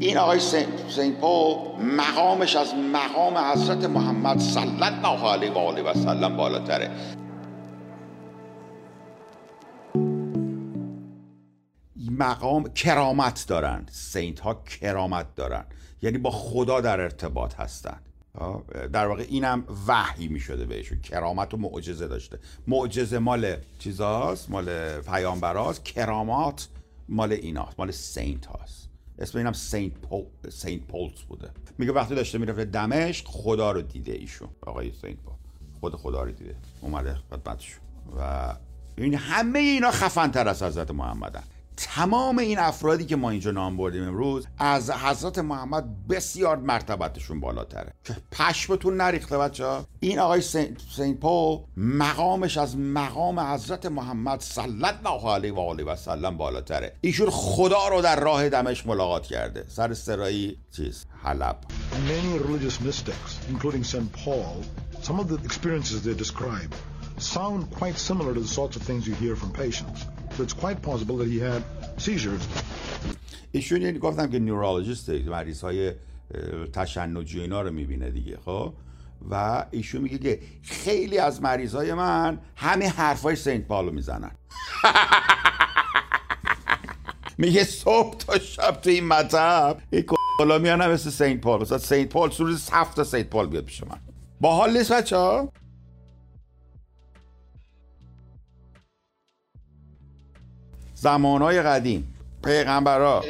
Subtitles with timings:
[0.00, 0.40] این آقای
[0.88, 6.90] سین پول مقامش از مقام حضرت محمد صلی الله علیه و آله و سلم بالاتره.
[12.10, 13.86] مقام کرامت دارن.
[13.90, 15.64] سینت ها کرامت دارن.
[16.02, 18.00] یعنی با خدا در ارتباط هستن.
[18.92, 21.00] در واقع اینم وحی می شده بهشون.
[21.00, 22.38] کرامت و معجزه داشته.
[22.66, 25.84] معجزه مال چیزاست؟ مال پیامبراست.
[25.84, 26.68] کرامات
[27.08, 27.78] مال ایناست.
[27.78, 28.88] مال saint هاست.
[29.18, 31.50] اسم اینم Saint Paul، Saint Paul's بوده.
[31.78, 34.48] میگه وقتی داشته می‌رفته دمشق خدا رو دیده ایشون.
[34.60, 35.34] آقای Saint Paul.
[35.80, 36.56] خود خدا رو دیده.
[36.80, 37.80] اومده خدمتشون.
[38.16, 38.54] و
[38.96, 41.42] این همه اینا خفن تر از حضرت محمدن.
[41.80, 47.94] تمام این افرادی که ما اینجا نام بردیم امروز از حضرت محمد بسیار مرتبتشون بالاتره.
[48.04, 49.86] که پشمتون نریخته بچه ها.
[50.00, 50.76] این آقای Saint
[51.20, 56.96] Paul مقامش از مقام حضرت محمد صلی الله علیه و آله و سلم بالاتره.
[57.00, 59.64] ایشون خدا رو در راه دمشق ملاقات کرده.
[59.68, 61.56] سر سرایی چیز؟ حلب.
[62.08, 64.12] Many religious mystics, including St.
[64.24, 64.56] Paul,
[65.02, 66.72] some of the experiences they describe
[67.18, 69.98] sound quite similar to the sorts of things you hear from patients.
[70.38, 71.64] So it's quite possible that he had
[71.96, 72.46] seizures.
[73.52, 75.92] ایشون یعنی گفتم که نیورولوژیست مریض های
[76.72, 78.72] تشنجی اینا رو می‌بینه دیگه خب؟
[79.30, 84.28] و ایشون میگه که خیلی از مریض های من همه حرفای سنت پالو می‌زنن.
[87.38, 90.04] میگه صبح تا شب تو این مطب این
[90.38, 91.60] کلا میانه مثل سنت پال.
[91.60, 93.98] مثلا سنت پال سور هفت سنت پال بیاد پیش من.
[94.40, 95.52] با حال نیست بچه ها
[101.00, 102.14] زمانهای قدیم.
[102.44, 103.24] پیغمبرا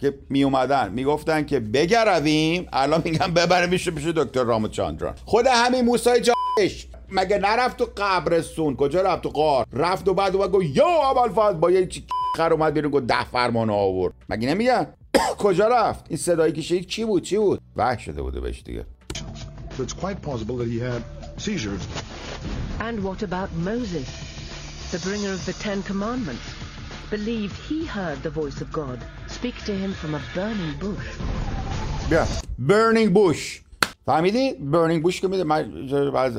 [0.00, 5.14] که می اومدن می‌گفتن که بگرویم الان میگن ببره میشه پیش دکتر رامو چاندران.
[5.24, 10.36] خود همین موسی جاش مگه نرفت تو قبرستون؟ کجا رفت؟ تو قار رفت و بعد
[10.36, 11.88] اومد گفت یا اول فاز با یه
[12.36, 14.14] خر اومد بیرون گفت ده فرمان آورد.
[14.28, 14.86] مگه نمیگن؟
[15.38, 18.86] کجا رفت؟ این صدایی که شنید چی بود؟ چی بود؟ وحش شده بوده بهش دیگه.
[19.78, 21.02] So it's quite possible that he had
[21.36, 21.82] seizures.
[22.80, 24.08] And what about Moses,
[24.92, 26.63] the bringer of the Ten Commandments?
[27.14, 28.98] Believed he heard the voice of God
[29.36, 31.08] speak to him from a burning bush.
[32.10, 32.26] بیا.
[32.58, 33.62] برنینگ بوش
[34.06, 35.88] فهمیدی؟ برنینگ بوش که میده من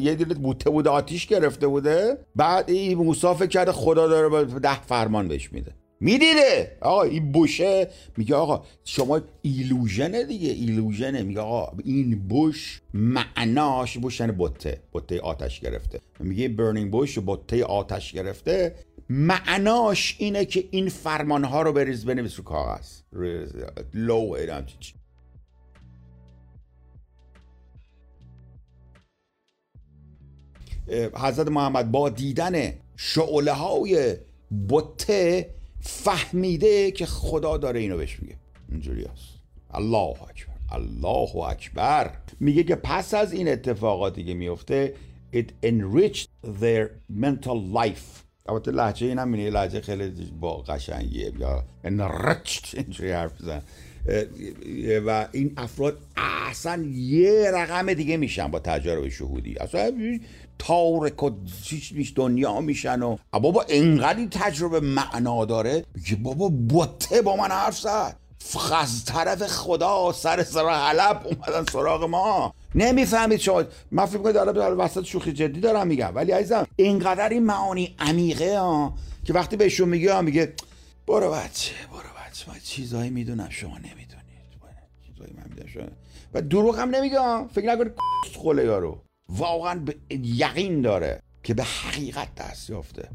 [0.00, 2.18] یه دیره بوته بوده آتیش گرفته بوده.
[2.36, 5.72] بعد این موسی فکر کرده خدا داره ده فرمان بهش میده.
[6.00, 11.22] می‌دیده؟ آقا این بوشه میگه آقا شما ایلوژنه دیگه ایلوژنه.
[11.22, 16.00] میگه آقا این بوش معناش بوش یعنی بوته بوته آتش گرفته.
[16.20, 18.74] میگه برنینگ بوش بوته آتش گرفته.
[19.08, 23.00] معناش اینه که این فرمان ها رو بریز بنویس رو کاغذ.
[23.94, 24.36] لو
[31.14, 34.16] حضرت محمد با دیدن شعله های
[34.68, 38.36] بته فهمیده که خدا داره اینو بهش میگه.
[38.70, 39.38] اینجوری هست.
[39.70, 42.14] الله اکبر الله اکبر.
[42.40, 44.94] میگه که پس از این اتفاقاتی که میفته
[45.32, 46.28] it enriched
[46.60, 48.27] their mental life.
[48.48, 51.32] البته لحجه این هم لحجه خیلی با قشنگیه.
[51.38, 53.62] یا enriched اینجوری حرف بزن
[55.06, 55.98] و این افراد
[56.50, 59.58] اصلا یه رقم دیگه میشن با تجارب شهودی.
[59.58, 60.18] اصلا
[60.58, 61.30] تارک و
[62.16, 67.78] دنیا میشن و بابا انقدر این تجربه معنا داره؟ میگه بابا بوته با من حرف
[67.78, 68.16] زد.
[68.76, 72.54] از طرف خدا سر سر حلب اومدن سراغ ما.
[72.74, 73.64] نمی‌فهمید شما.
[73.90, 76.12] من فکر کنید دارم وسط شوخی جدی دارم میگم.
[76.14, 80.52] ولی عزیزم اینقدر این معانی عمیقه ها که وقتی بهشون میگه میگه
[81.06, 84.08] برو بچه برو بچه من چیزایی می‌دونم شما نمی‌دونید.
[85.06, 85.82] چیزایی من می‌دونم شما
[86.34, 87.92] و دروغ هم نمیگه فکر نکنید
[88.36, 89.02] خوله یارو.
[89.28, 93.08] واقعا به یقین داره که به حقیقت دست یافته.